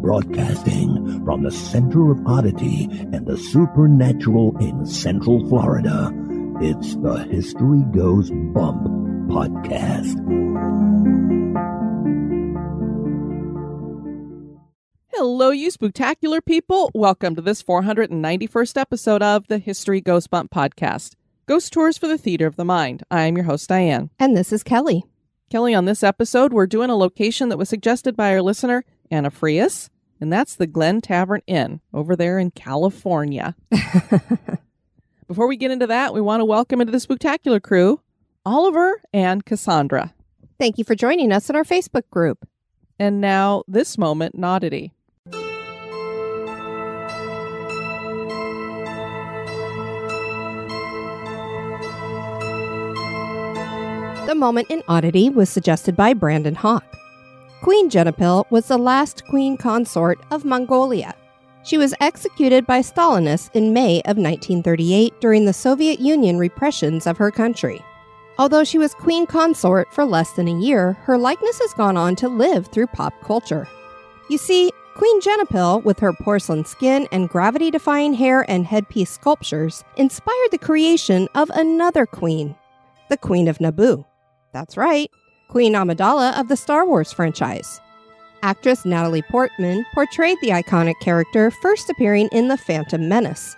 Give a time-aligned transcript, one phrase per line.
[0.00, 6.12] Broadcasting from the center of oddity and the supernatural in Central Florida,
[6.60, 8.82] it's the History Goes Bump
[9.28, 10.18] podcast.
[15.12, 16.90] Hello, you spectacular people.
[16.94, 21.14] Welcome to this 491st episode of the History Goes Bump podcast.
[21.46, 23.02] Ghost Tours for the Theater of the Mind.
[23.10, 24.10] I am your host, Diane.
[24.18, 25.04] And this is Kelly.
[25.52, 29.30] Kelly, on this episode, we're doing a location that was suggested by our listener, Anna
[29.30, 33.54] Frias, and that's the Glen Tavern Inn over there in California.
[35.28, 38.00] Before we get into that, we want to welcome into the spectacular crew
[38.46, 40.14] Oliver and Cassandra.
[40.58, 42.48] Thank you for joining us in our Facebook group.
[42.98, 44.94] And now, this moment, Oddity.
[54.32, 56.86] The moment in oddity was suggested by Brandon Hawk.
[57.60, 61.14] Queen Genepil was the last queen consort of Mongolia.
[61.64, 67.18] She was executed by Stalinists in May of 1938 during the Soviet Union repressions of
[67.18, 67.84] her country.
[68.38, 72.16] Although she was queen consort for less than a year, her likeness has gone on
[72.16, 73.68] to live through pop culture.
[74.30, 79.84] You see, Queen Genepil, with her porcelain skin and gravity defying hair and headpiece sculptures,
[79.98, 82.56] inspired the creation of another queen,
[83.10, 84.06] the Queen of Naboo.
[84.52, 85.10] That's right,
[85.48, 87.80] Queen Amidala of the Star Wars franchise.
[88.42, 93.56] Actress Natalie Portman portrayed the iconic character, first appearing in The Phantom Menace.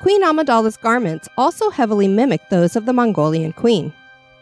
[0.00, 3.92] Queen Amidala's garments also heavily mimic those of the Mongolian queen.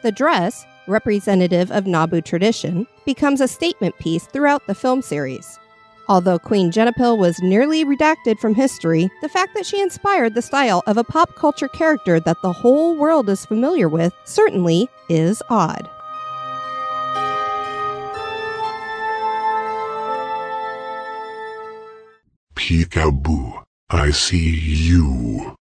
[0.02, 5.58] The dress, representative of Naboo tradition, becomes a statement piece throughout the film series.
[6.08, 10.82] Although Queen Genepil was nearly redacted from history, the fact that she inspired the style
[10.86, 15.88] of a pop culture character that the whole world is familiar with certainly is odd.
[22.54, 25.56] Peekaboo, I see you.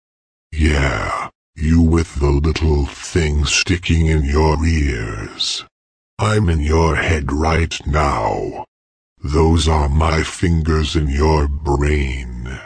[0.51, 5.65] Yeah, you with the little thing sticking in your ears.
[6.17, 8.66] I'm in your head right now.
[9.23, 12.59] Those are my fingers in your brain.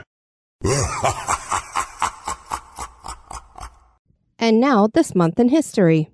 [4.38, 6.10] And now, this month in history.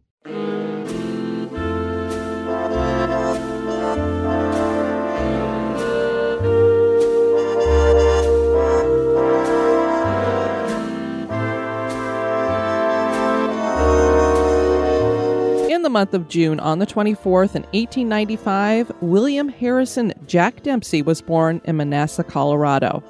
[15.88, 21.62] The month of June, on the 24th in 1895, William Harrison Jack Dempsey was born
[21.64, 23.02] in Manassas, Colorado.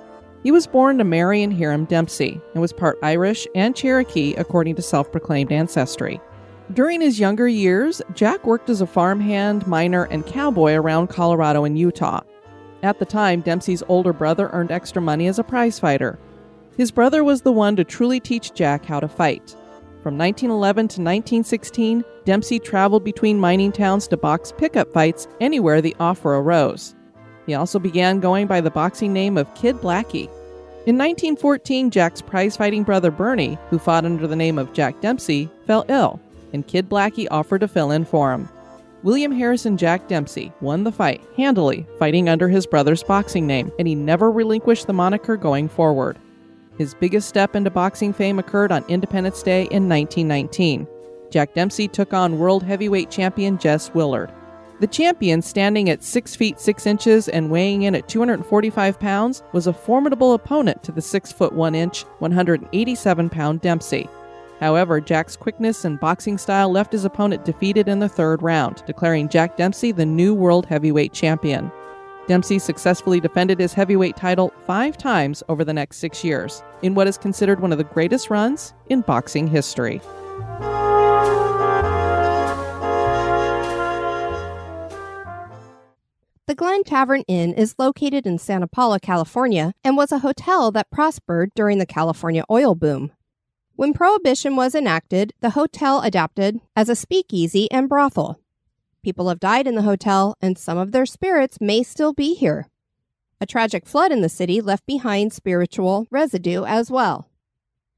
[0.43, 4.75] He was born to Mary and Hiram Dempsey and was part Irish and Cherokee according
[4.75, 6.21] to self proclaimed ancestry.
[6.71, 11.79] During his younger years, Jack worked as a farmhand, miner, and cowboy around Colorado and
[11.79, 12.21] Utah.
[12.83, 16.19] At the time, Dempsey's older brother earned extra money as a prizefighter.
[16.77, 19.55] His brother was the one to truly teach Jack how to fight.
[20.07, 25.97] From 1911 to 1916, Dempsey traveled between mining towns to box pickup fights anywhere the
[25.99, 26.95] offer arose.
[27.45, 30.29] He also began going by the boxing name of Kid Blackie.
[30.85, 35.83] In 1914, Jack's prize-fighting brother Bernie, who fought under the name of Jack Dempsey, fell
[35.89, 36.21] ill,
[36.53, 38.47] and Kid Blackie offered to fill in for him.
[39.03, 43.89] William Harrison Jack Dempsey won the fight handily, fighting under his brother's boxing name, and
[43.89, 46.17] he never relinquished the moniker going forward.
[46.77, 50.87] His biggest step into boxing fame occurred on Independence Day in 1919.
[51.31, 54.31] Jack Dempsey took on world heavyweight champion Jess Willard.
[54.79, 59.65] The champion, standing at 6 feet 6 inches and weighing in at 245 pounds, was
[59.65, 64.07] a formidable opponent to the 6 foot 1 inch, 187 pound Dempsey.
[64.59, 69.29] However, Jack's quickness and boxing style left his opponent defeated in the third round, declaring
[69.29, 71.71] Jack Dempsey the new world heavyweight champion.
[72.27, 77.07] Dempsey successfully defended his heavyweight title five times over the next six years, in what
[77.07, 80.01] is considered one of the greatest runs in boxing history.
[86.47, 90.89] The Glen Tavern Inn is located in Santa Paula, California, and was a hotel that
[90.89, 93.11] prospered during the California oil boom.
[93.75, 98.39] When Prohibition was enacted, the hotel adapted as a speakeasy and brothel.
[99.03, 102.67] People have died in the hotel, and some of their spirits may still be here.
[103.39, 107.29] A tragic flood in the city left behind spiritual residue as well.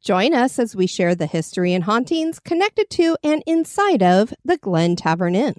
[0.02, 4.58] Join us as we share the history and hauntings connected to and inside of the
[4.58, 5.56] Glen Tavern Inn.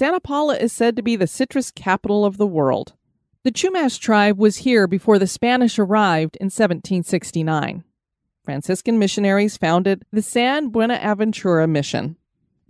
[0.00, 2.94] Santa Paula is said to be the citrus capital of the world.
[3.42, 7.84] The Chumash tribe was here before the Spanish arrived in 1769.
[8.42, 12.16] Franciscan missionaries founded the San Buenaventura Mission.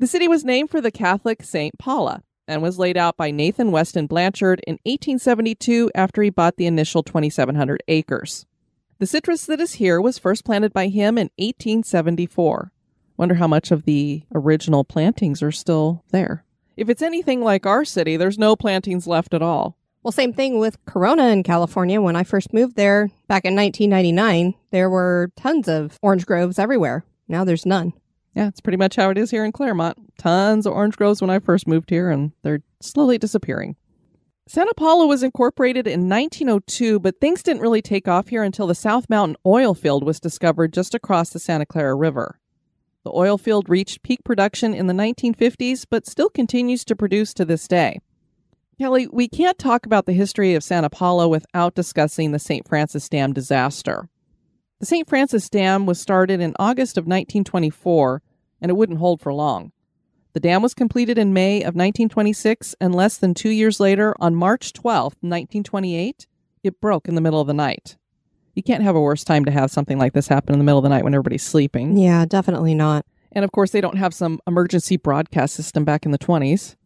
[0.00, 3.70] The city was named for the Catholic Saint Paula and was laid out by Nathan
[3.70, 8.44] Weston Blanchard in 1872 after he bought the initial 2,700 acres.
[8.98, 12.72] The citrus that is here was first planted by him in 1874.
[13.16, 16.44] Wonder how much of the original plantings are still there.
[16.80, 19.76] If it's anything like our city, there's no plantings left at all.
[20.02, 22.00] Well, same thing with Corona in California.
[22.00, 27.04] When I first moved there back in 1999, there were tons of orange groves everywhere.
[27.28, 27.92] Now there's none.
[28.34, 29.98] Yeah, it's pretty much how it is here in Claremont.
[30.16, 33.76] Tons of orange groves when I first moved here, and they're slowly disappearing.
[34.48, 38.74] Santa Paula was incorporated in 1902, but things didn't really take off here until the
[38.74, 42.39] South Mountain oil field was discovered just across the Santa Clara River.
[43.04, 47.44] The oil field reached peak production in the 1950s, but still continues to produce to
[47.44, 48.00] this day.
[48.78, 52.66] Kelly, we can't talk about the history of Santa Paula without discussing the St.
[52.66, 54.08] Francis Dam disaster.
[54.80, 55.08] The St.
[55.08, 58.22] Francis Dam was started in August of 1924,
[58.60, 59.72] and it wouldn't hold for long.
[60.32, 64.34] The dam was completed in May of 1926, and less than two years later, on
[64.34, 66.26] March 12, 1928,
[66.62, 67.96] it broke in the middle of the night.
[68.54, 70.78] You can't have a worse time to have something like this happen in the middle
[70.78, 71.96] of the night when everybody's sleeping.
[71.96, 73.06] Yeah, definitely not.
[73.32, 76.76] And of course, they don't have some emergency broadcast system back in the 20s.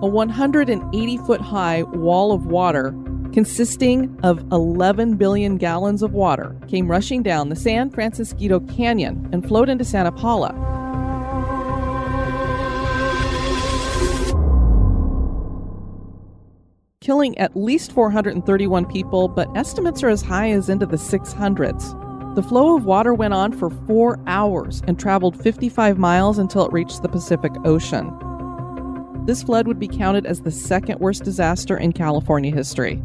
[0.00, 2.94] A 180 foot high wall of water
[3.32, 9.46] consisting of 11 billion gallons of water came rushing down the San Francisquito Canyon and
[9.46, 10.87] flowed into Santa Paula.
[17.08, 22.34] Killing at least 431 people, but estimates are as high as into the 600s.
[22.34, 26.72] The flow of water went on for four hours and traveled 55 miles until it
[26.74, 28.12] reached the Pacific Ocean.
[29.24, 33.02] This flood would be counted as the second worst disaster in California history.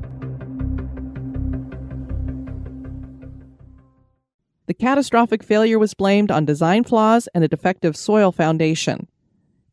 [4.65, 9.07] The catastrophic failure was blamed on design flaws and a defective soil foundation.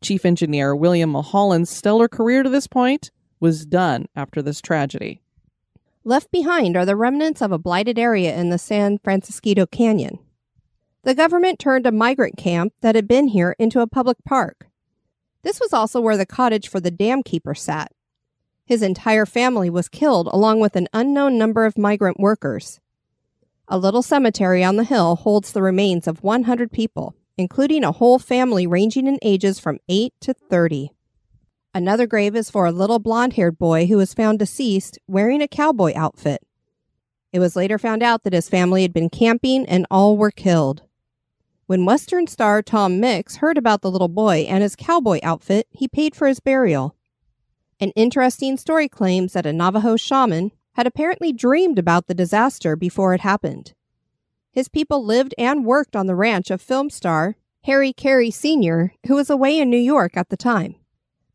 [0.01, 3.11] Chief Engineer William Mulholland's stellar career to this point
[3.41, 5.21] was done after this tragedy.
[6.05, 10.19] Left behind are the remnants of a blighted area in the San Francisquito Canyon.
[11.03, 14.67] The government turned a migrant camp that had been here into a public park.
[15.41, 17.91] This was also where the cottage for the dam keeper sat.
[18.65, 22.79] His entire family was killed along with an unknown number of migrant workers.
[23.67, 28.19] A little cemetery on the hill holds the remains of 100 people, including a whole
[28.19, 30.91] family ranging in ages from 8 to 30.
[31.73, 35.47] Another grave is for a little blond haired boy who was found deceased wearing a
[35.47, 36.45] cowboy outfit.
[37.31, 40.83] It was later found out that his family had been camping and all were killed.
[41.67, 45.87] When Western star Tom Mix heard about the little boy and his cowboy outfit, he
[45.87, 46.97] paid for his burial.
[47.79, 53.13] An interesting story claims that a Navajo shaman had apparently dreamed about the disaster before
[53.13, 53.73] it happened.
[54.51, 59.15] His people lived and worked on the ranch of film star Harry Carey Sr., who
[59.15, 60.75] was away in New York at the time.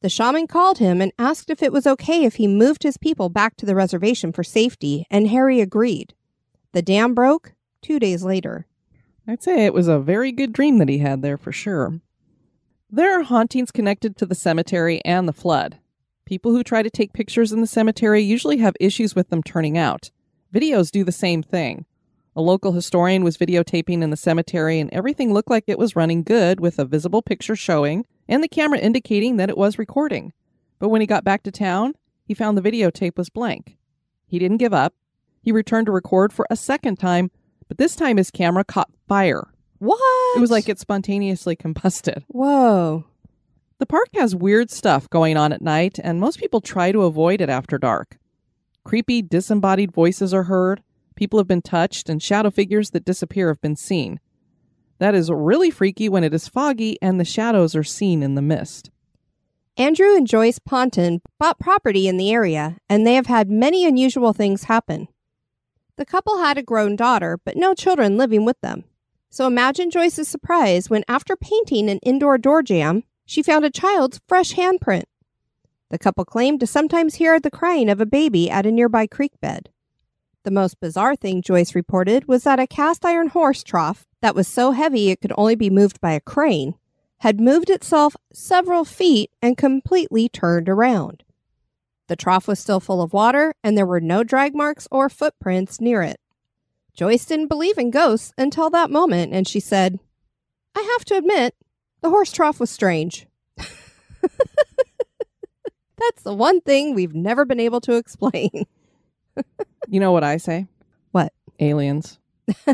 [0.01, 3.29] The shaman called him and asked if it was okay if he moved his people
[3.29, 6.15] back to the reservation for safety, and Harry agreed.
[6.73, 8.67] The dam broke two days later.
[9.27, 12.01] I'd say it was a very good dream that he had there for sure.
[12.91, 15.79] There are hauntings connected to the cemetery and the flood.
[16.27, 19.79] People who try to take pictures in the cemetery usually have issues with them turning
[19.79, 20.11] out.
[20.55, 21.87] Videos do the same thing.
[22.37, 26.23] A local historian was videotaping in the cemetery, and everything looked like it was running
[26.23, 30.33] good with a visible picture showing and the camera indicating that it was recording.
[30.79, 33.77] But when he got back to town, he found the videotape was blank.
[34.27, 34.95] He didn't give up.
[35.41, 37.31] He returned to record for a second time,
[37.69, 39.49] but this time his camera caught fire.
[39.79, 40.37] What?
[40.37, 42.25] It was like it spontaneously combusted.
[42.29, 43.05] Whoa.
[43.79, 47.41] The park has weird stuff going on at night, and most people try to avoid
[47.41, 48.19] it after dark.
[48.85, 50.83] Creepy, disembodied voices are heard,
[51.15, 54.19] people have been touched, and shadow figures that disappear have been seen.
[54.99, 58.43] That is really freaky when it is foggy and the shadows are seen in the
[58.43, 58.91] mist.
[59.77, 64.33] Andrew and Joyce Ponton bought property in the area, and they have had many unusual
[64.33, 65.09] things happen.
[65.97, 68.85] The couple had a grown daughter, but no children living with them.
[69.29, 74.21] So imagine Joyce's surprise when, after painting an indoor door jamb, she found a child's
[74.27, 75.05] fresh handprint.
[75.91, 79.33] The couple claimed to sometimes hear the crying of a baby at a nearby creek
[79.43, 79.69] bed.
[80.47, 84.47] The most bizarre thing Joyce reported was that a cast iron horse trough that was
[84.47, 86.77] so heavy it could only be moved by a crane
[87.19, 91.25] had moved itself several feet and completely turned around.
[92.07, 95.81] The trough was still full of water, and there were no drag marks or footprints
[95.81, 96.21] near it.
[96.95, 99.99] Joyce didn't believe in ghosts until that moment, and she said,
[100.77, 101.57] I have to admit,
[102.03, 103.27] the horse trough was strange.
[103.57, 103.73] That's
[106.23, 108.67] the one thing we've never been able to explain.
[109.89, 110.67] You know what I say?
[111.13, 111.33] What?
[111.61, 112.19] Aliens.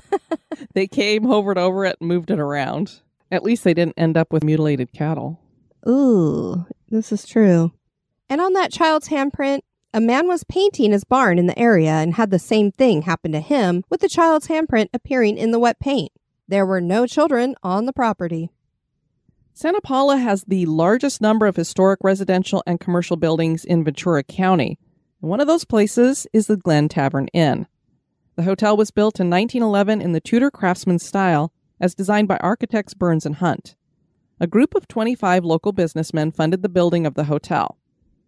[0.75, 3.01] they came, hovered over it, and moved it around.
[3.31, 5.41] At least they didn't end up with mutilated cattle.
[5.89, 7.73] Ooh, this is true.
[8.29, 9.61] And on that child's handprint,
[9.95, 13.33] a man was painting his barn in the area and had the same thing happen
[13.33, 16.13] to him with the child's handprint appearing in the wet paint.
[16.49, 18.51] There were no children on the property.
[19.55, 24.79] Santa Paula has the largest number of historic residential and commercial buildings in Ventura County.
[25.23, 27.69] One of those places is the Glen Tavern Inn.
[28.35, 32.93] The hotel was built in 1911 in the Tudor craftsman style as designed by architects
[32.93, 33.77] Burns and Hunt.
[34.41, 37.79] A group of 25 local businessmen funded the building of the hotel.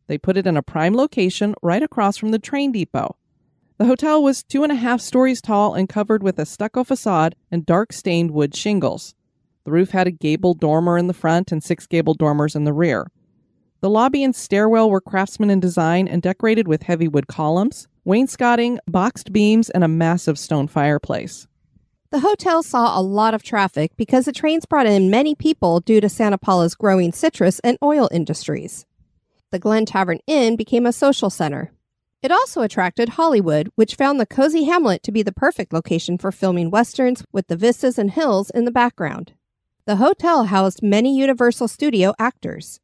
[0.06, 3.16] They put it in a prime location right across from the train depot.
[3.78, 7.34] The hotel was two and a half stories tall and covered with a stucco facade
[7.50, 9.16] and dark stained wood shingles.
[9.64, 12.72] The roof had a gabled dormer in the front and six gable dormers in the
[12.72, 13.10] rear.
[13.84, 18.78] The lobby and stairwell were craftsman in design and decorated with heavy wood columns, wainscoting,
[18.88, 21.46] boxed beams, and a massive stone fireplace.
[22.08, 26.00] The hotel saw a lot of traffic because the trains brought in many people due
[26.00, 28.86] to Santa Paula's growing citrus and oil industries.
[29.50, 31.70] The Glen Tavern Inn became a social center.
[32.22, 36.32] It also attracted Hollywood, which found the cozy hamlet to be the perfect location for
[36.32, 39.34] filming westerns with the vistas and hills in the background.
[39.84, 42.80] The hotel housed many Universal Studio actors.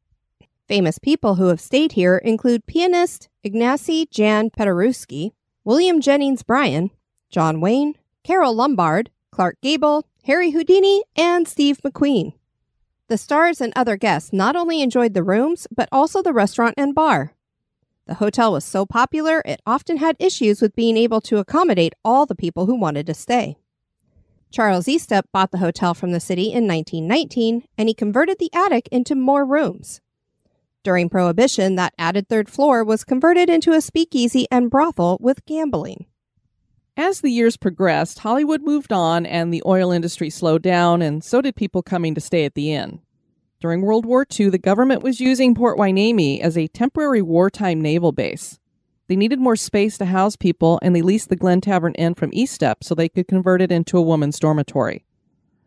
[0.71, 5.33] Famous people who have stayed here include pianist Ignacy Jan Paderewski,
[5.65, 6.91] William Jennings Bryan,
[7.29, 12.35] John Wayne, Carole Lombard, Clark Gable, Harry Houdini, and Steve McQueen.
[13.09, 16.95] The stars and other guests not only enjoyed the rooms, but also the restaurant and
[16.95, 17.33] bar.
[18.07, 22.25] The hotel was so popular, it often had issues with being able to accommodate all
[22.25, 23.57] the people who wanted to stay.
[24.51, 28.87] Charles Eastep bought the hotel from the city in 1919 and he converted the attic
[28.89, 29.99] into more rooms.
[30.83, 36.07] During Prohibition, that added third floor was converted into a speakeasy and brothel with gambling.
[36.97, 41.39] As the years progressed, Hollywood moved on and the oil industry slowed down, and so
[41.39, 42.99] did people coming to stay at the inn.
[43.59, 48.11] During World War II, the government was using Port Hueneme as a temporary wartime naval
[48.11, 48.59] base.
[49.07, 52.31] They needed more space to house people, and they leased the Glen Tavern Inn from
[52.31, 55.05] Eastep so they could convert it into a woman's dormitory.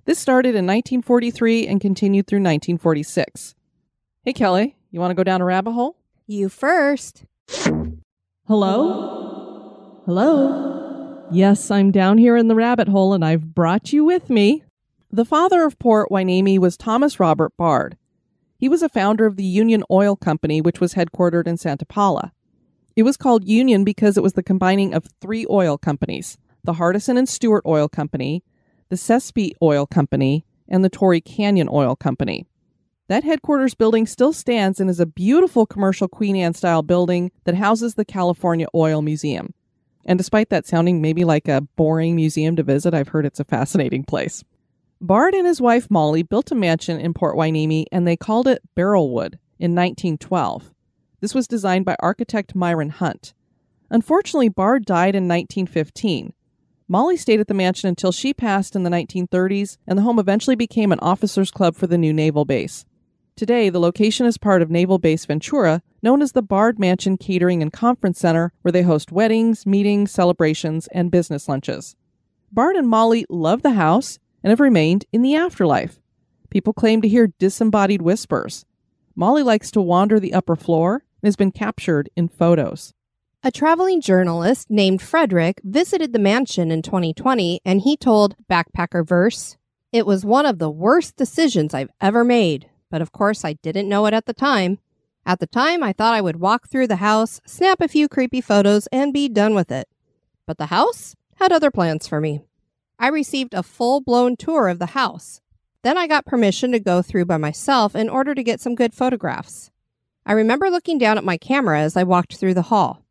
[0.06, 3.54] This started in 1943 and continued through 1946.
[4.24, 5.96] Hey, Kelly, you want to go down a rabbit hole?
[6.28, 7.24] You first.
[8.46, 10.02] Hello?
[10.06, 11.26] Hello?
[11.32, 14.62] Yes, I'm down here in the rabbit hole and I've brought you with me.
[15.10, 17.96] The father of Port Hueneme was Thomas Robert Bard.
[18.56, 22.32] He was a founder of the Union Oil Company, which was headquartered in Santa Paula.
[22.94, 27.18] It was called Union because it was the combining of three oil companies the Hardison
[27.18, 28.44] and Stewart Oil Company,
[28.90, 32.46] the Sespe Oil Company, and the Torrey Canyon Oil Company.
[33.06, 37.54] That headquarters building still stands and is a beautiful commercial Queen Anne style building that
[37.54, 39.52] houses the California Oil Museum.
[40.06, 43.44] And despite that sounding maybe like a boring museum to visit, I've heard it's a
[43.44, 44.42] fascinating place.
[45.02, 48.62] Bard and his wife Molly built a mansion in Port Hueneme and they called it
[48.74, 50.72] Berylwood in 1912.
[51.20, 53.34] This was designed by architect Myron Hunt.
[53.90, 56.32] Unfortunately, Bard died in 1915.
[56.88, 60.56] Molly stayed at the mansion until she passed in the 1930s, and the home eventually
[60.56, 62.84] became an officers' club for the new naval base.
[63.36, 67.62] Today, the location is part of Naval Base Ventura, known as the Bard Mansion Catering
[67.62, 71.96] and Conference Center, where they host weddings, meetings, celebrations, and business lunches.
[72.52, 76.00] Bard and Molly love the house and have remained in the afterlife.
[76.48, 78.64] People claim to hear disembodied whispers.
[79.16, 82.94] Molly likes to wander the upper floor and has been captured in photos.
[83.42, 89.56] A traveling journalist named Frederick visited the mansion in 2020 and he told Backpacker Verse,
[89.90, 93.88] It was one of the worst decisions I've ever made, but of course I didn't
[93.88, 94.78] know it at the time.
[95.26, 98.40] At the time, I thought I would walk through the house, snap a few creepy
[98.40, 99.88] photos, and be done with it.
[100.46, 102.42] But the house had other plans for me.
[102.96, 105.40] I received a full blown tour of the house.
[105.82, 108.94] Then I got permission to go through by myself in order to get some good
[108.94, 109.72] photographs.
[110.24, 113.04] I remember looking down at my camera as I walked through the hall.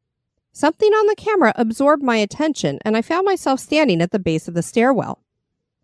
[0.53, 4.47] Something on the camera absorbed my attention, and I found myself standing at the base
[4.47, 5.21] of the stairwell.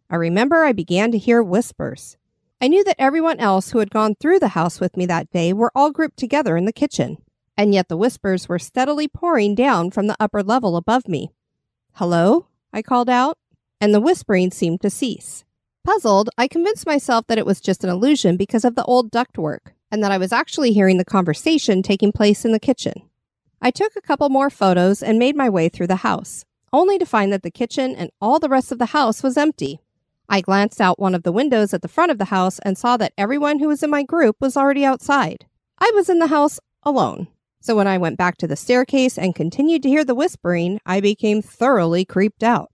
[0.09, 2.15] I remember I began to hear whispers.
[2.61, 5.53] I knew that everyone else who had gone through the house with me that day
[5.53, 7.17] were all grouped together in the kitchen,
[7.55, 11.31] and yet the whispers were steadily pouring down from the upper level above me.
[11.93, 12.47] Hello?
[12.73, 13.37] I called out,
[13.79, 15.45] and the whispering seemed to cease.
[15.85, 19.71] Puzzled, I convinced myself that it was just an illusion because of the old ductwork,
[19.89, 23.03] and that I was actually hearing the conversation taking place in the kitchen.
[23.61, 27.05] I took a couple more photos and made my way through the house, only to
[27.05, 29.79] find that the kitchen and all the rest of the house was empty.
[30.31, 32.97] I glanced out one of the windows at the front of the house and saw
[32.97, 35.47] that everyone who was in my group was already outside.
[35.79, 37.27] I was in the house alone.
[37.61, 41.01] So when I went back to the staircase and continued to hear the whispering, I
[41.01, 42.71] became thoroughly creeped out.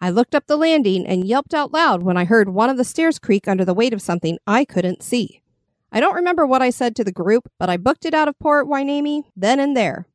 [0.00, 2.84] I looked up the landing and yelped out loud when I heard one of the
[2.84, 5.42] stairs creak under the weight of something I couldn't see.
[5.90, 8.38] I don't remember what I said to the group, but I booked it out of
[8.38, 10.06] Port Hueneme then and there.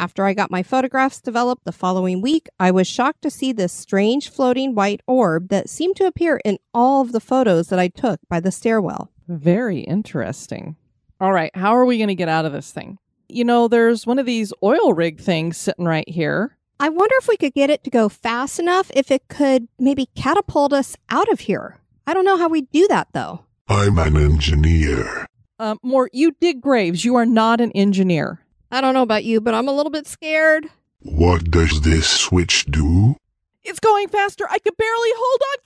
[0.00, 3.70] After I got my photographs developed the following week, I was shocked to see this
[3.70, 7.88] strange floating white orb that seemed to appear in all of the photos that I
[7.88, 9.12] took by the stairwell.
[9.28, 10.76] Very interesting.
[11.20, 12.96] All right, how are we going to get out of this thing?
[13.28, 16.56] You know, there's one of these oil rig things sitting right here.
[16.80, 20.08] I wonder if we could get it to go fast enough if it could maybe
[20.16, 21.76] catapult us out of here.
[22.06, 23.44] I don't know how we'd do that though.
[23.68, 25.26] I'm an engineer.
[25.58, 27.04] Um, Mort, you dig graves.
[27.04, 28.40] You are not an engineer.
[28.70, 30.66] I don't know about you, but I'm a little bit scared.
[31.00, 33.16] What does this switch do?
[33.64, 34.46] It's going faster.
[34.48, 35.58] I could barely hold on.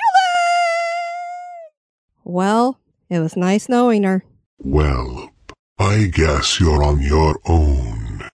[2.24, 2.80] Well,
[3.10, 4.24] it was nice knowing her.
[4.58, 5.30] Well,
[5.78, 8.28] I guess you're on your own.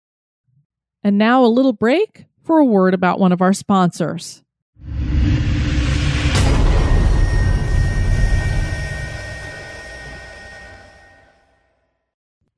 [1.03, 4.43] And now a little break for a word about one of our sponsors.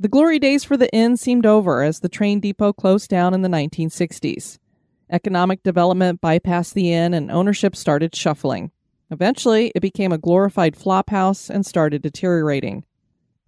[0.02, 3.42] The glory days for the inn seemed over as the train depot closed down in
[3.42, 4.58] the 1960s.
[5.08, 8.72] Economic development bypassed the inn and ownership started shuffling.
[9.12, 12.84] Eventually, it became a glorified flophouse and started deteriorating.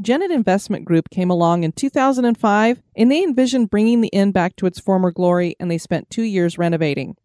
[0.01, 4.67] Genet Investment Group came along in 2005 and they envisioned bringing the inn back to
[4.67, 7.17] its former glory and they spent two years renovating.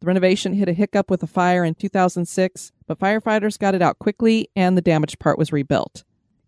[0.00, 3.98] The renovation hit a hiccup with a fire in 2006, but firefighters got it out
[3.98, 6.04] quickly and the damaged part was rebuilt.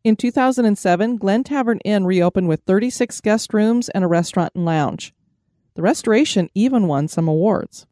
[0.06, 5.12] In 2007, Glen Tavern Inn reopened with 36 guest rooms and a restaurant and lounge.
[5.74, 7.88] The restoration even won some awards.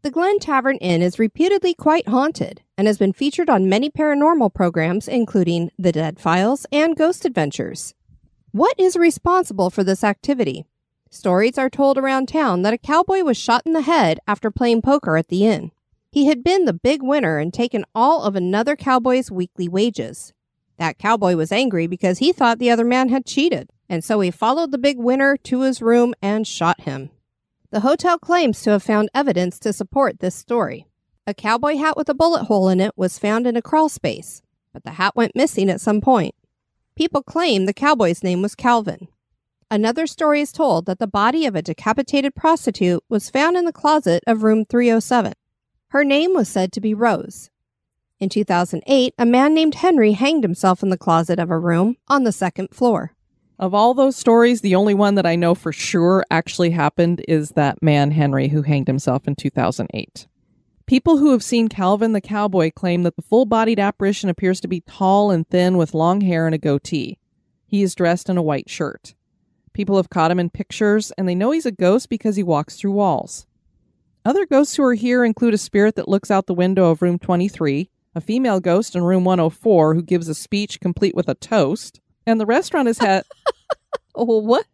[0.00, 4.54] The Glen Tavern Inn is reputedly quite haunted and has been featured on many paranormal
[4.54, 7.92] programs, including The Dead Files and Ghost Adventures.
[8.52, 10.64] What is responsible for this activity?
[11.14, 14.82] Stories are told around town that a cowboy was shot in the head after playing
[14.82, 15.70] poker at the inn.
[16.10, 20.32] He had been the big winner and taken all of another cowboy's weekly wages.
[20.76, 24.32] That cowboy was angry because he thought the other man had cheated, and so he
[24.32, 27.10] followed the big winner to his room and shot him.
[27.70, 30.88] The hotel claims to have found evidence to support this story.
[31.28, 34.42] A cowboy hat with a bullet hole in it was found in a crawl space,
[34.72, 36.34] but the hat went missing at some point.
[36.96, 39.06] People claim the cowboy's name was Calvin.
[39.74, 43.72] Another story is told that the body of a decapitated prostitute was found in the
[43.72, 45.32] closet of room 307.
[45.88, 47.50] Her name was said to be Rose.
[48.20, 52.22] In 2008, a man named Henry hanged himself in the closet of a room on
[52.22, 53.16] the second floor.
[53.58, 57.50] Of all those stories, the only one that I know for sure actually happened is
[57.56, 60.28] that man Henry who hanged himself in 2008.
[60.86, 64.68] People who have seen Calvin the cowboy claim that the full bodied apparition appears to
[64.68, 67.18] be tall and thin with long hair and a goatee.
[67.66, 69.16] He is dressed in a white shirt.
[69.74, 72.76] People have caught him in pictures, and they know he's a ghost because he walks
[72.76, 73.46] through walls.
[74.24, 77.18] Other ghosts who are here include a spirit that looks out the window of room
[77.18, 82.00] 23, a female ghost in room 104 who gives a speech complete with a toast,
[82.26, 83.24] and the restaurant has had.
[84.16, 84.64] Oh, what?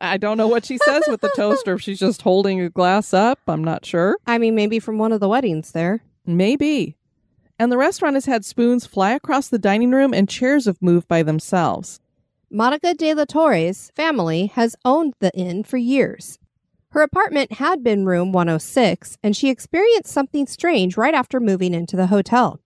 [0.00, 2.70] I don't know what she says with the toast or if she's just holding a
[2.70, 3.38] glass up.
[3.46, 4.16] I'm not sure.
[4.26, 6.02] I mean, maybe from one of the weddings there.
[6.24, 6.96] Maybe.
[7.58, 11.08] And the restaurant has had spoons fly across the dining room and chairs have moved
[11.08, 12.00] by themselves.
[12.52, 16.36] Monica de la Torre's family has owned the inn for years.
[16.90, 21.94] Her apartment had been room 106, and she experienced something strange right after moving into
[21.94, 22.60] the hotel.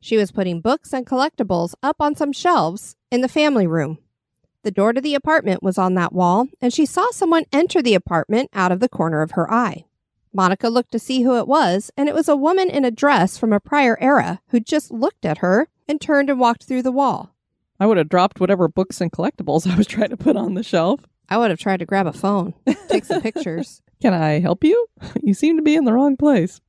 [0.00, 3.98] She was putting books and collectibles up on some shelves in the family room.
[4.64, 7.94] The door to the apartment was on that wall, and she saw someone enter the
[7.94, 9.84] apartment out of the corner of her eye.
[10.32, 13.38] Monica looked to see who it was, and it was a woman in a dress
[13.38, 16.90] from a prior era who just looked at her and turned and walked through the
[16.90, 17.32] wall.
[17.80, 20.62] I would have dropped whatever books and collectibles I was trying to put on the
[20.62, 21.00] shelf.
[21.28, 22.54] I would have tried to grab a phone,
[22.88, 23.82] take some pictures.
[24.02, 24.86] Can I help you?
[25.22, 26.60] You seem to be in the wrong place.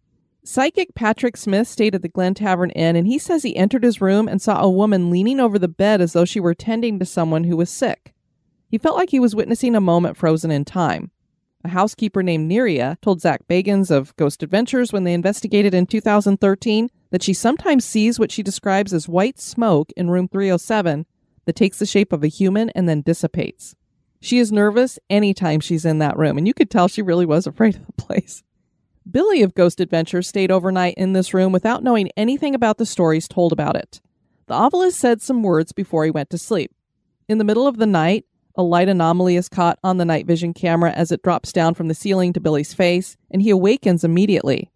[0.44, 4.02] Psychic Patrick Smith stayed at the Glen Tavern Inn, and he says he entered his
[4.02, 7.06] room and saw a woman leaning over the bed as though she were tending to
[7.06, 8.14] someone who was sick.
[8.70, 11.12] He felt like he was witnessing a moment frozen in time.
[11.64, 16.90] A housekeeper named Neria told Zak Bagans of Ghost Adventures when they investigated in 2013
[17.12, 21.06] that she sometimes sees what she describes as white smoke in room 307
[21.46, 23.76] that takes the shape of a human and then dissipates.
[24.20, 27.48] She is nervous anytime she's in that room, and you could tell she really was
[27.48, 28.44] afraid of the place.
[29.10, 33.28] Billy of Ghost Adventures stayed overnight in this room without knowing anything about the stories
[33.28, 34.00] told about it.
[34.48, 36.72] The Ovilus said some words before he went to sleep.
[37.28, 40.54] In the middle of the night, a light anomaly is caught on the night vision
[40.54, 44.71] camera as it drops down from the ceiling to Billy's face, and he awakens immediately.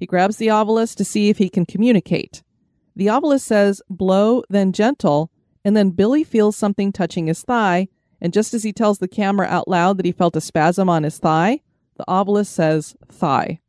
[0.00, 2.42] He grabs the Ovilus to see if he can communicate.
[2.96, 5.30] The Ovilus says, blow, then gentle,
[5.62, 9.46] and then Billy feels something touching his thigh, and just as he tells the camera
[9.46, 11.60] out loud that he felt a spasm on his thigh,
[11.98, 13.60] the Ovilus says thigh.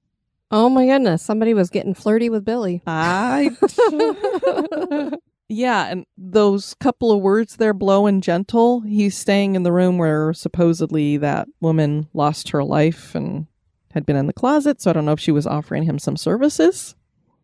[0.51, 2.81] Oh my goodness, somebody was getting flirty with Billy.
[2.87, 3.51] I.
[5.49, 9.97] yeah, and those couple of words there, blow and gentle, he's staying in the room
[9.97, 13.47] where supposedly that woman lost her life and
[13.93, 16.17] had been in the closet, so I don't know if she was offering him some
[16.17, 16.95] services.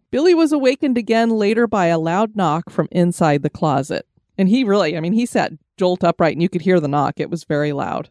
[0.10, 4.08] Billy was awakened again later by a loud knock from inside the closet.
[4.38, 7.20] And he really, I mean, he sat jolt upright and you could hear the knock.
[7.20, 8.10] It was very loud.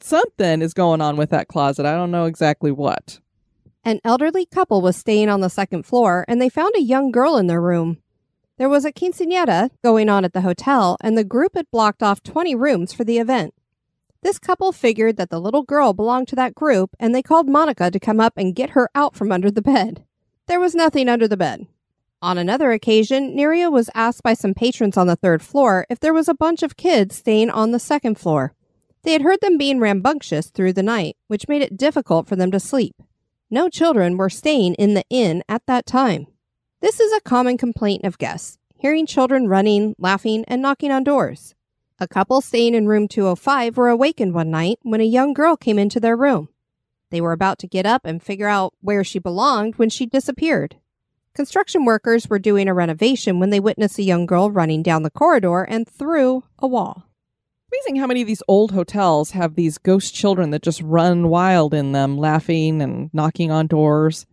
[0.00, 1.86] Something is going on with that closet.
[1.86, 3.20] I don't know exactly what.
[3.84, 7.36] An elderly couple was staying on the second floor and they found a young girl
[7.36, 7.98] in their room.
[8.58, 12.24] There was a quinceanera going on at the hotel, and the group had blocked off
[12.24, 13.54] 20 rooms for the event.
[14.22, 17.90] This couple figured that the little girl belonged to that group, and they called Monica
[17.90, 20.04] to come up and get her out from under the bed.
[20.46, 21.66] There was nothing under the bed.
[22.20, 26.14] On another occasion, Neria was asked by some patrons on the third floor if there
[26.14, 28.54] was a bunch of kids staying on the second floor.
[29.04, 32.50] They had heard them being rambunctious through the night, which made it difficult for them
[32.50, 32.96] to sleep.
[33.50, 36.26] No children were staying in the inn at that time.
[36.80, 41.54] This is a common complaint of guests hearing children running, laughing, and knocking on doors.
[42.00, 45.80] A couple staying in room 205 were awakened one night when a young girl came
[45.80, 46.48] into their room.
[47.10, 50.76] They were about to get up and figure out where she belonged when she disappeared.
[51.34, 55.10] Construction workers were doing a renovation when they witnessed a young girl running down the
[55.10, 57.02] corridor and through a wall.
[57.72, 61.74] Amazing how many of these old hotels have these ghost children that just run wild
[61.74, 64.24] in them, laughing and knocking on doors.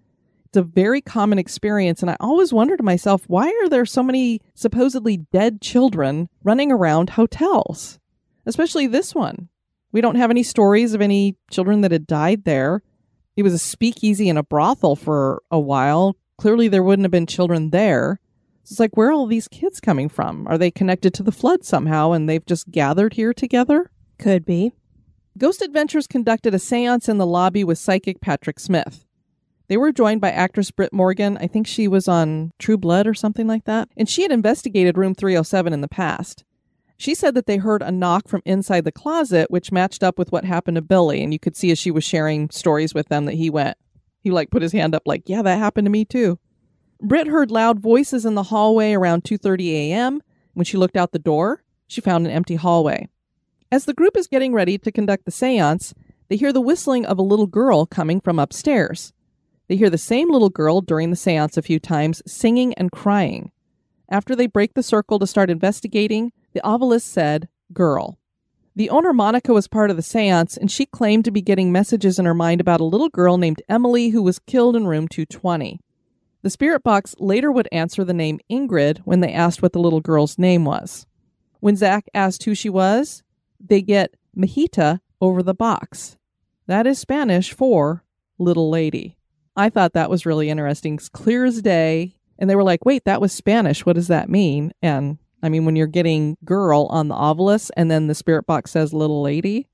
[0.56, 4.02] It's a very common experience, and I always wonder to myself, why are there so
[4.02, 8.00] many supposedly dead children running around hotels?
[8.46, 9.50] Especially this one.
[9.92, 12.84] We don't have any stories of any children that had died there.
[13.36, 16.16] It was a speakeasy and a brothel for a while.
[16.38, 18.22] Clearly, there wouldn't have been children there.
[18.62, 20.48] It's like, where are all these kids coming from?
[20.48, 23.92] Are they connected to the flood somehow and they've just gathered here together?
[24.20, 24.72] Could be.
[25.38, 29.05] Ghost Adventures conducted a seance in the lobby with psychic Patrick Smith.
[29.68, 31.38] They were joined by actress Brit Morgan.
[31.38, 33.90] I think she was on True Blood or something like that.
[33.98, 36.44] And she had investigated room 307 in the past.
[36.98, 40.32] She said that they heard a knock from inside the closet, which matched up with
[40.32, 41.24] what happened to Billy.
[41.24, 43.78] And you could see as she was sharing stories with them that he went,
[44.22, 46.40] he like put his hand up, like, yeah, that happened to me too.
[47.02, 50.22] Britt heard loud voices in the hallway around 2:30 a.m.
[50.54, 53.10] When she looked out the door, she found an empty hallway.
[53.72, 55.94] As the group is getting ready to conduct the séance,
[56.30, 59.12] they hear the whistling of a little girl coming from upstairs.
[59.68, 63.52] They hear the same little girl during the séance a few times singing and crying.
[64.10, 68.20] After they break the circle to start investigating, the Ovilus said, "Girl."
[68.76, 72.20] The owner Monica was part of the séance and she claimed to be getting messages
[72.20, 75.80] in her mind about a little girl named Emily who was killed in room 220.
[76.42, 80.02] The spirit box later would answer the name Ingrid when they asked what the little
[80.02, 81.08] girl's name was.
[81.60, 83.24] When Zak asked who she was,
[83.60, 86.18] they get Mijita over the box.
[86.68, 88.04] That is Spanish for
[88.38, 89.18] little lady.
[89.56, 90.96] I thought that was really interesting.
[90.96, 92.16] It's clear as day.
[92.38, 93.86] And they were like, wait, that was Spanish.
[93.86, 94.74] What does that mean?
[94.82, 98.72] And I mean, when you're getting girl on the Ovilus and then the spirit box
[98.72, 99.68] says little lady.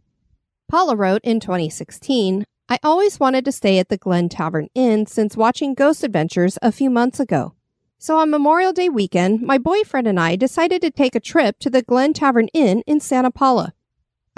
[0.70, 5.36] Paula wrote in 2016 I always wanted to stay at the Glen Tavern Inn since
[5.36, 7.54] watching Ghost Adventures a few months ago.
[7.98, 11.70] So on Memorial Day weekend, my boyfriend and I decided to take a trip to
[11.70, 13.74] the Glen Tavern Inn in Santa Paula.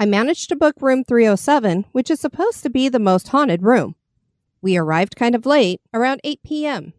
[0.00, 3.94] I managed to book room 307, which is supposed to be the most haunted room.
[4.64, 6.94] We arrived kind of late, around 8 p.m.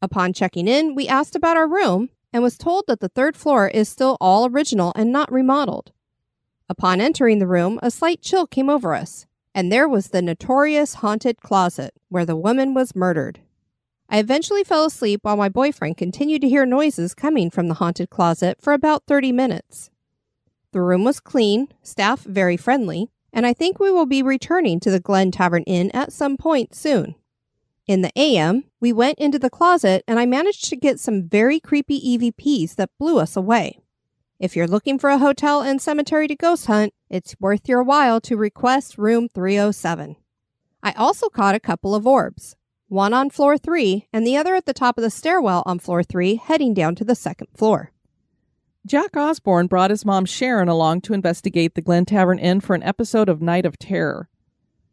[0.00, 3.68] Upon checking in, we asked about our room and was told that the third floor
[3.68, 5.92] is still all original and not remodeled.
[6.70, 10.94] Upon entering the room, a slight chill came over us and there was the notorious
[10.94, 13.40] haunted closet where the woman was murdered.
[14.08, 18.08] I eventually fell asleep while my boyfriend continued to hear noises coming from the haunted
[18.08, 19.90] closet for about 30 minutes.
[20.72, 24.90] The room was clean, staff very friendly, and I think we will be returning to
[24.90, 27.16] the Glen Tavern Inn at some point soon.
[27.86, 31.60] In the AM, we went into the closet and I managed to get some very
[31.60, 33.78] creepy EVPs that blew us away.
[34.40, 38.22] If you're looking for a hotel and cemetery to ghost hunt, it's worth your while
[38.22, 40.16] to request room 307.
[40.82, 42.56] I also caught a couple of orbs,
[42.88, 46.02] one on floor three and the other at the top of the stairwell on floor
[46.02, 47.92] three, heading down to the second floor.
[48.86, 52.84] Jack Osbourne brought his mom Sharon along to investigate the Glen Tavern Inn for an
[52.84, 54.28] episode of Night of Terror.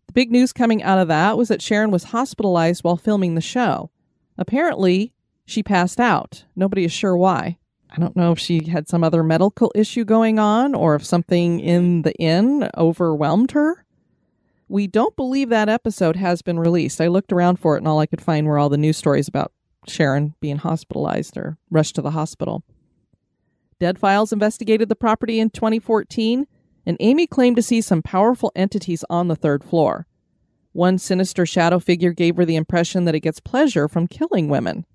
[0.08, 3.42] The big news coming out of that was that Sharon was hospitalized while filming the
[3.42, 3.92] show.
[4.36, 5.14] Apparently,
[5.46, 6.46] she passed out.
[6.56, 7.60] Nobody is sure why.
[7.92, 11.60] I don't know if she had some other medical issue going on or if something
[11.60, 13.86] in the inn overwhelmed her.
[14.68, 17.00] We don't believe that episode has been released.
[17.00, 19.28] I looked around for it and all I could find were all the news stories
[19.28, 19.52] about
[19.88, 22.64] Sharon being hospitalized or rushed to the hospital.
[23.84, 26.48] Dead Files investigated the property in 2014,
[26.86, 30.08] and Amy claimed to see some powerful entities on the third floor.
[30.72, 34.86] One sinister shadow figure gave her the impression that it gets pleasure from killing women.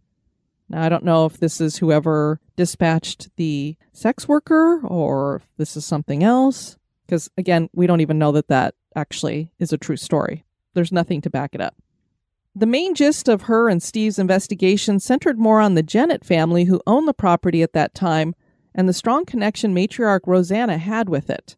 [0.70, 5.77] Now, I don't know if this is whoever dispatched the sex worker or if this
[5.77, 9.98] is something else, because again, we don't even know that that actually is a true
[9.98, 10.46] story.
[10.72, 11.74] There's nothing to back it up.
[12.57, 16.81] The main gist of her and Steve's investigation centered more on the Jennett family who
[16.87, 18.35] owned the property at that time
[18.79, 21.57] and the strong connection matriarch Rosanna had with it.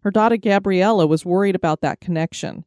[0.00, 2.64] Her daughter Gabriella was worried about that connection.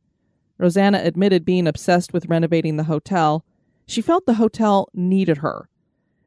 [0.58, 3.44] Rosanna admitted being obsessed with renovating the hotel.
[3.86, 5.68] She felt the hotel needed her.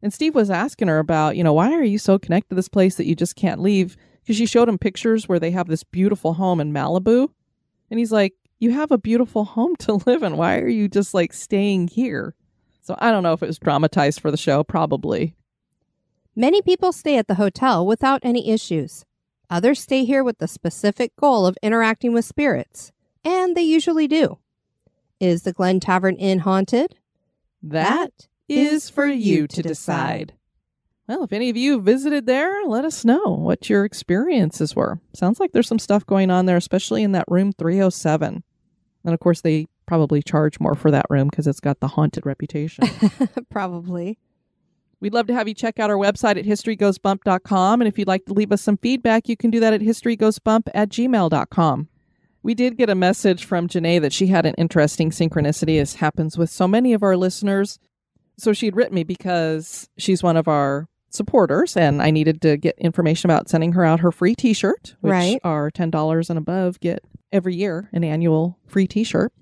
[0.03, 2.69] And Steve was asking her about, you know, why are you so connected to this
[2.69, 3.97] place that you just can't leave?
[4.21, 7.31] Because she showed him pictures where they have this beautiful home in Malibu.
[7.91, 10.37] And he's like, You have a beautiful home to live in.
[10.37, 12.35] Why are you just like staying here?
[12.83, 15.37] So I don't know if it was dramatized for the show, probably.
[16.35, 19.05] Many people stay at the hotel without any issues.
[19.51, 22.91] Others stay here with the specific goal of interacting with spirits,
[23.23, 24.39] and they usually do.
[25.21, 26.97] Is the Glen Tavern Inn haunted?
[27.63, 30.33] That is for you to decide.
[31.07, 35.01] Well, if any of you visited there, let us know what your experiences were.
[35.13, 38.43] Sounds like there's some stuff going on there, especially in that room 307.
[39.05, 42.25] And of course, they probably charge more for that room because it's got the haunted
[42.25, 42.85] reputation.
[43.51, 44.19] Probably.
[45.03, 47.81] We'd love to have you check out our website at historygoesbump.com.
[47.81, 50.69] And if you'd like to leave us some feedback, you can do that at historygoesbump
[50.73, 51.89] at gmail.com.
[52.45, 56.39] We did get a message from Janae that she had an interesting synchronicity, as happens
[56.39, 57.81] with so many of our listeners.
[58.39, 62.79] So she'd written me because she's one of our supporters, and I needed to get
[62.79, 65.41] information about sending her out her free t shirt, which Right.
[65.43, 69.33] are $10 and above get every year an annual free t shirt.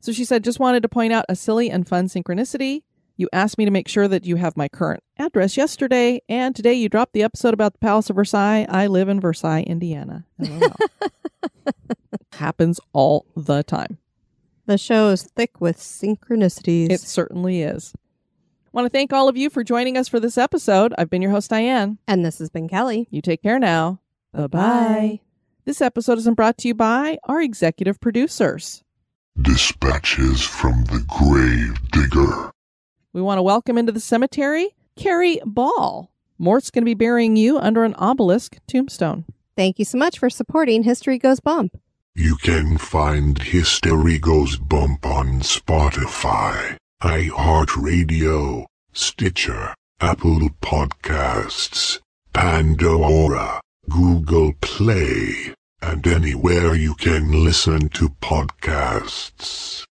[0.00, 2.82] So she said, just wanted to point out a silly and fun synchronicity.
[3.18, 6.74] You asked me to make sure that you have my current address yesterday, and today
[6.74, 8.66] you dropped the episode about the Palace of Versailles.
[8.68, 10.26] I live in Versailles, Indiana.
[12.32, 13.96] Happens all the time.
[14.66, 16.90] The show is thick with synchronicities.
[16.90, 17.94] It certainly is.
[18.72, 20.92] want to thank all of you for joining us for this episode.
[20.98, 21.98] I've been your host, Diane.
[22.06, 23.08] and this has been Kelly.
[23.10, 24.00] You take care now.
[24.34, 25.20] Bye bye.
[25.64, 28.84] This episode is brought to you by our executive producers.
[29.40, 32.50] Dispatches from the grave digger.
[33.16, 36.10] We want to welcome into the cemetery Carrie Ball.
[36.38, 39.24] Mort's going to be burying you under an obelisk tombstone.
[39.56, 41.80] Thank you so much for supporting History Goes Bump.
[42.14, 52.00] You can find History Goes Bump on Spotify, iHeartRadio, Stitcher, Apple Podcasts,
[52.34, 59.86] Pandora, Google Play, and anywhere you can listen to podcasts.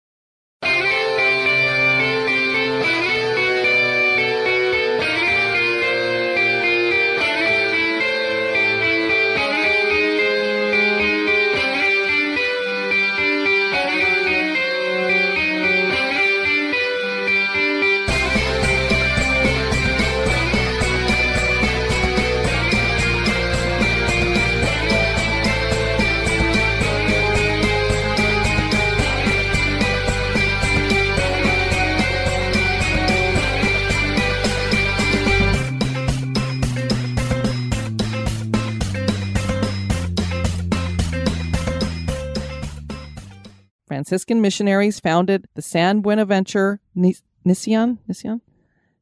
[44.14, 47.98] Franciscan missionaries founded the San Buenaventure Ni- Mission.
[48.07, 48.40] Mission?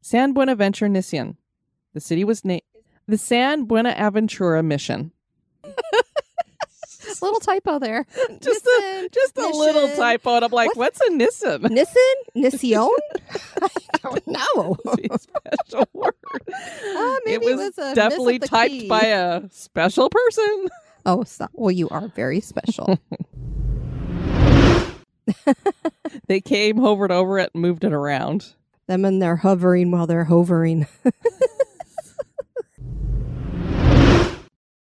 [0.01, 1.37] San Buenaventure Mission.
[1.93, 2.63] The city was named
[3.07, 5.13] the San Buenaventura Mission.
[7.21, 8.07] Little typo there.
[8.41, 11.59] Just a Nissan, just a little typo, and I'm like, What's- what's a Nissan?
[11.67, 12.15] Nissan?
[12.35, 12.89] Nission?
[13.63, 13.69] I
[14.03, 14.77] don't know.
[15.11, 16.15] A special word.
[16.55, 18.89] Uh, maybe it it was, was a definitely typed key.
[18.89, 20.69] by a special person.
[21.05, 22.99] Oh, so, well, you are very special.
[26.27, 28.55] They came, hovered over it, and moved it around.
[28.87, 30.87] Them and they're hovering while they're hovering.